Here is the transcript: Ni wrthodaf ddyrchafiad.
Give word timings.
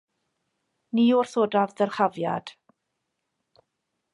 Ni 0.99 1.03
wrthodaf 1.17 1.75
ddyrchafiad. 1.75 2.51